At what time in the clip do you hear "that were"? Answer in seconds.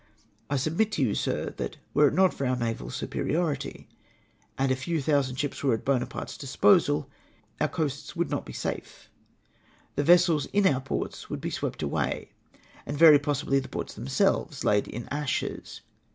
1.57-2.07